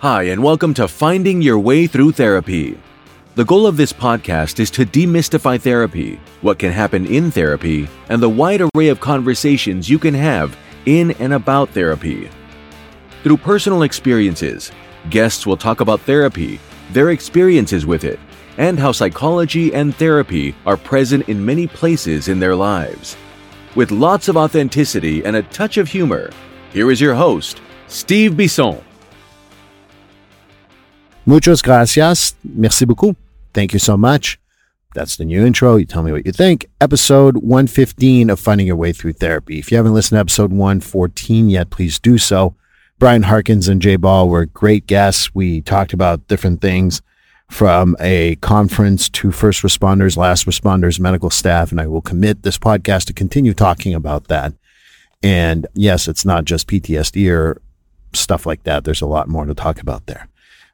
[0.00, 2.78] Hi, and welcome to Finding Your Way Through Therapy.
[3.34, 8.22] The goal of this podcast is to demystify therapy, what can happen in therapy, and
[8.22, 10.56] the wide array of conversations you can have
[10.86, 12.30] in and about therapy.
[13.24, 14.70] Through personal experiences,
[15.10, 16.60] guests will talk about therapy,
[16.92, 18.20] their experiences with it,
[18.56, 23.16] and how psychology and therapy are present in many places in their lives.
[23.74, 26.30] With lots of authenticity and a touch of humor,
[26.72, 28.80] here is your host, Steve Bisson.
[31.28, 32.34] Muchas gracias.
[32.42, 33.14] Merci beaucoup.
[33.52, 34.40] Thank you so much.
[34.94, 35.76] That's the new intro.
[35.76, 36.70] You tell me what you think.
[36.80, 39.58] Episode 115 of Finding Your Way Through Therapy.
[39.58, 42.54] If you haven't listened to episode 114 yet, please do so.
[42.98, 45.34] Brian Harkins and Jay Ball were great guests.
[45.34, 47.02] We talked about different things
[47.50, 52.56] from a conference to first responders, last responders, medical staff, and I will commit this
[52.56, 54.54] podcast to continue talking about that.
[55.22, 57.60] And yes, it's not just PTSD or
[58.14, 58.84] stuff like that.
[58.84, 60.26] There's a lot more to talk about there.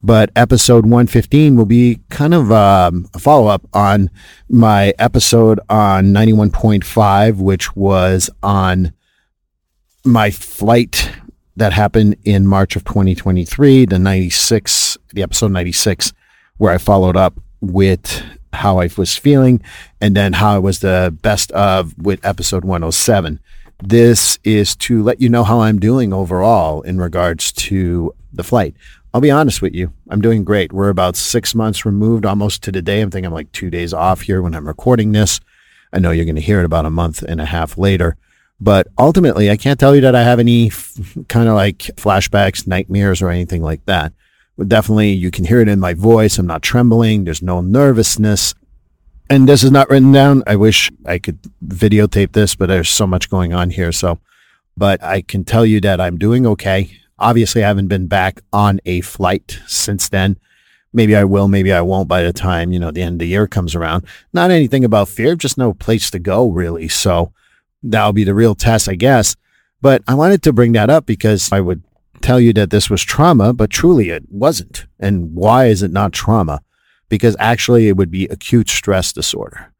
[0.00, 4.10] But episode 115 will be kind of um, a follow up on
[4.48, 8.92] my episode on 91.5, which was on
[10.04, 11.10] my flight
[11.56, 16.12] that happened in March of 2023, the 96, the episode 96,
[16.58, 19.60] where I followed up with how I was feeling
[20.00, 23.40] and then how it was the best of with episode 107.
[23.82, 28.74] This is to let you know how I'm doing overall in regards to the flight.
[29.14, 29.92] I'll be honest with you.
[30.10, 30.72] I'm doing great.
[30.72, 33.00] We're about six months removed almost to the day.
[33.00, 35.40] I'm thinking I'm like two days off here when I'm recording this.
[35.92, 38.16] I know you're going to hear it about a month and a half later.
[38.60, 42.66] But ultimately, I can't tell you that I have any f- kind of like flashbacks,
[42.66, 44.12] nightmares, or anything like that.
[44.58, 46.38] But definitely, you can hear it in my voice.
[46.38, 47.24] I'm not trembling.
[47.24, 48.54] There's no nervousness.
[49.30, 50.42] And this is not written down.
[50.46, 53.92] I wish I could videotape this, but there's so much going on here.
[53.92, 54.18] So,
[54.76, 56.98] but I can tell you that I'm doing okay.
[57.18, 60.38] Obviously, I haven't been back on a flight since then.
[60.92, 63.26] Maybe I will, maybe I won't by the time, you know, the end of the
[63.26, 64.04] year comes around.
[64.32, 66.88] Not anything about fear, just no place to go really.
[66.88, 67.32] So
[67.82, 69.36] that'll be the real test, I guess.
[69.80, 71.82] But I wanted to bring that up because I would
[72.20, 74.86] tell you that this was trauma, but truly it wasn't.
[74.98, 76.62] And why is it not trauma?
[77.08, 79.72] Because actually it would be acute stress disorder.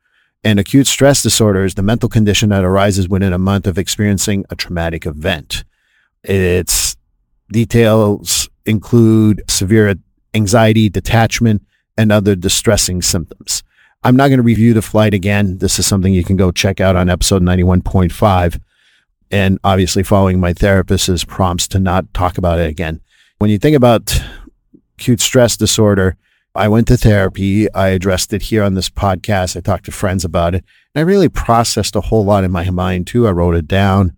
[0.45, 4.45] And acute stress disorder is the mental condition that arises within a month of experiencing
[4.51, 5.65] a traumatic event.
[6.23, 6.88] Its
[7.51, 9.95] details include severe
[10.35, 11.63] anxiety, detachment,
[11.97, 13.63] and other distressing symptoms.
[14.05, 15.59] I'm not going to review the flight again.
[15.59, 18.61] This is something you can go check out on episode 91.5.
[19.31, 23.01] And obviously, following my therapist's prompts to not talk about it again.
[23.39, 24.23] When you think about
[24.97, 26.17] acute stress disorder,
[26.55, 27.73] I went to therapy.
[27.75, 29.57] I addressed it here on this podcast.
[29.57, 30.65] I talked to friends about it.
[30.95, 33.27] And I really processed a whole lot in my mind too.
[33.27, 34.17] I wrote it down.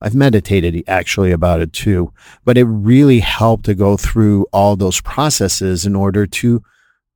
[0.00, 2.12] I've meditated actually about it too,
[2.44, 6.62] but it really helped to go through all those processes in order to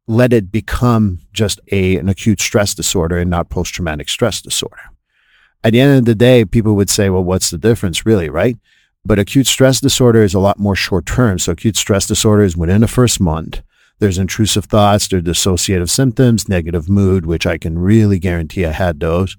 [0.06, 4.82] let it become just a, an acute stress disorder and not post traumatic stress disorder.
[5.62, 8.58] At the end of the day, people would say, well, what's the difference really, right?
[9.06, 11.38] But acute stress disorder is a lot more short term.
[11.38, 13.62] So acute stress disorder is within the first month.
[13.98, 19.00] There's intrusive thoughts, there's dissociative symptoms, negative mood, which I can really guarantee I had
[19.00, 19.36] those,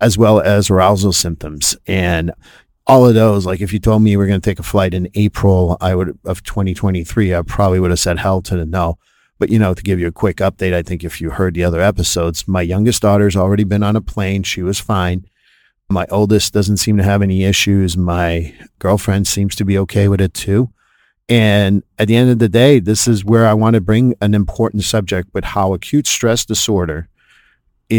[0.00, 1.76] as well as arousal symptoms.
[1.86, 2.32] And
[2.86, 4.92] all of those, like if you told me you were going to take a flight
[4.92, 8.98] in April, I would of 2023, I probably would have said hell to the no.
[9.38, 11.64] But you know, to give you a quick update, I think if you heard the
[11.64, 14.42] other episodes, my youngest daughter's already been on a plane.
[14.42, 15.26] She was fine.
[15.90, 17.96] My oldest doesn't seem to have any issues.
[17.96, 20.70] My girlfriend seems to be okay with it too.
[21.28, 24.34] And at the end of the day, this is where I want to bring an
[24.34, 27.08] important subject with how acute stress disorder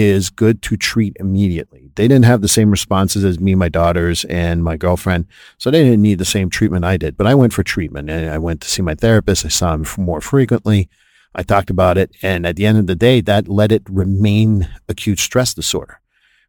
[0.02, 1.92] is good to treat immediately.
[1.96, 5.26] They didn't have the same responses as me, my daughters, and my girlfriend.
[5.58, 7.18] So they didn't need the same treatment I did.
[7.18, 9.46] But I went for treatment and I went to see my therapist.
[9.46, 10.90] I saw him more frequently.
[11.34, 12.16] I talked about it.
[12.22, 16.00] And at the end of the day, that let it remain acute stress disorder.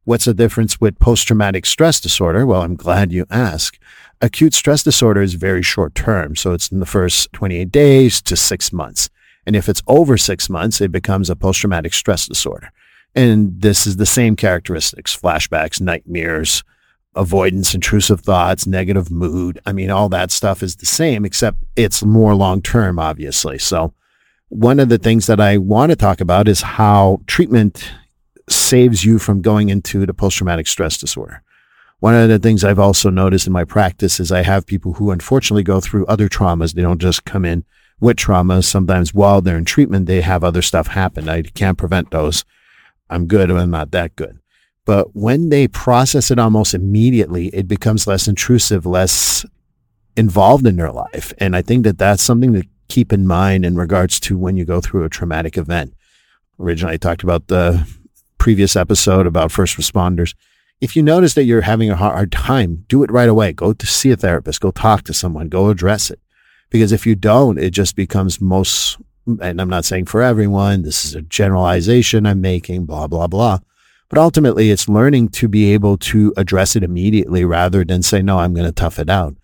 [0.05, 2.47] What's the difference with post traumatic stress disorder?
[2.47, 3.81] Well, I'm glad you asked.
[4.21, 6.37] Acute stress disorder is very short term.
[6.37, 9.11] So it's in the first 28 days to six months.
[9.45, 12.71] And if it's over six months, it becomes a post traumatic stress disorder.
[13.17, 16.63] And this is the same characteristics, flashbacks, nightmares,
[17.15, 19.59] avoidance, intrusive thoughts, negative mood.
[19.65, 23.59] I mean, all that stuff is the same, except it's more long term, obviously.
[23.59, 23.95] So
[24.49, 27.91] one of the things that I want to talk about is how treatment
[28.49, 31.43] saves you from going into the post traumatic stress disorder.
[32.01, 35.11] One of the things I've also noticed in my practice is I have people who
[35.11, 36.75] unfortunately go through other traumas.
[36.75, 37.65] They don't just come in
[37.99, 38.63] with trauma.
[38.63, 41.31] Sometimes while they're in treatment, they have other stuff happen.
[41.31, 42.45] I can't prevent those.
[43.11, 44.39] I'm good, but I'm not that good.
[44.85, 49.45] But when they process it almost immediately, it becomes less intrusive, less
[50.17, 51.33] involved in their life.
[51.39, 54.65] And I think that that's something to keep in mind in regards to when you
[54.65, 55.93] go through a traumatic event.
[56.59, 57.87] Originally, I talked about the
[58.39, 60.35] previous episode about first responders.
[60.81, 63.53] If you notice that you're having a hard time, do it right away.
[63.53, 66.21] Go to see a therapist, go talk to someone, go address it.
[66.71, 71.05] Because if you don't, it just becomes most, and I'm not saying for everyone, this
[71.05, 73.59] is a generalization I'm making, blah, blah, blah.
[74.09, 78.39] But ultimately, it's learning to be able to address it immediately rather than say, no,
[78.39, 79.35] I'm going to tough it out.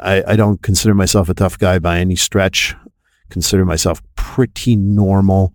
[0.00, 2.74] I, I don't consider myself a tough guy by any stretch.
[3.30, 5.54] Consider myself pretty normal,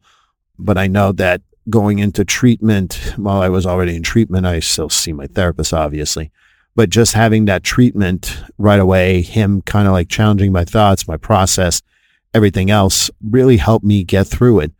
[0.57, 4.89] but I know that going into treatment, while I was already in treatment, I still
[4.89, 6.31] see my therapist, obviously.
[6.75, 11.17] But just having that treatment right away, him kind of like challenging my thoughts, my
[11.17, 11.81] process,
[12.33, 14.71] everything else really helped me get through it.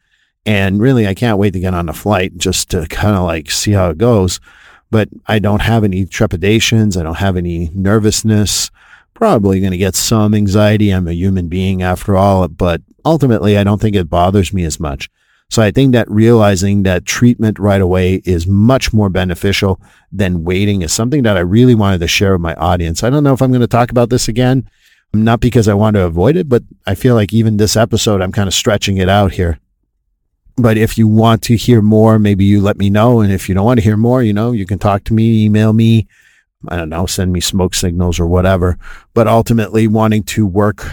[0.45, 3.51] And really, I can't wait to get on the flight just to kind of like
[3.51, 4.39] see how it goes.
[4.89, 6.95] But I don't have any trepidations.
[6.95, 8.71] I don't have any nervousness
[9.17, 10.91] probably going to get some anxiety.
[10.91, 14.79] I'm a human being after all, but ultimately, I don't think it bothers me as
[14.79, 15.09] much.
[15.49, 20.83] So I think that realizing that treatment right away is much more beneficial than waiting
[20.83, 23.03] is something that I really wanted to share with my audience.
[23.03, 24.69] I don't know if I'm going to talk about this again,
[25.13, 28.31] not because I want to avoid it, but I feel like even this episode, I'm
[28.31, 29.59] kind of stretching it out here.
[30.57, 33.21] But if you want to hear more, maybe you let me know.
[33.21, 35.45] And if you don't want to hear more, you know, you can talk to me,
[35.45, 36.07] email me,
[36.67, 38.77] I don't know, send me smoke signals or whatever,
[39.13, 40.89] but ultimately wanting to work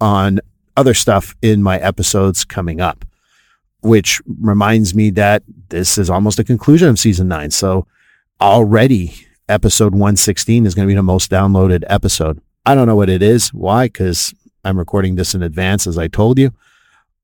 [0.00, 0.40] on
[0.76, 3.04] other stuff in my episodes coming up,
[3.80, 7.50] which reminds me that this is almost a conclusion of season nine.
[7.50, 7.86] So
[8.40, 9.14] already
[9.48, 12.40] episode 116 is going to be the most downloaded episode.
[12.68, 13.48] I don't know what it is.
[13.54, 13.86] Why?
[13.86, 16.52] Because I'm recording this in advance, as I told you.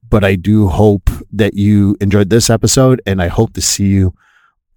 [0.08, 4.14] But I do hope that you enjoyed this episode, and I hope to see you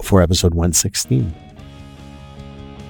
[0.02, 1.34] for episode 116.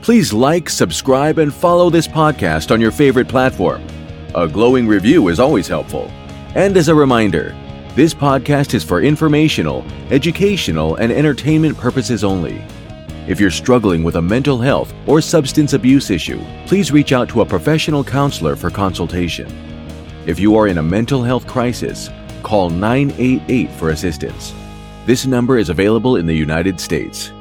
[0.01, 3.85] Please like, subscribe, and follow this podcast on your favorite platform.
[4.33, 6.11] A glowing review is always helpful.
[6.55, 7.55] And as a reminder,
[7.93, 12.59] this podcast is for informational, educational, and entertainment purposes only.
[13.27, 17.41] If you're struggling with a mental health or substance abuse issue, please reach out to
[17.41, 19.51] a professional counselor for consultation.
[20.25, 22.09] If you are in a mental health crisis,
[22.41, 24.53] call 988 for assistance.
[25.05, 27.33] This number is available in the United States.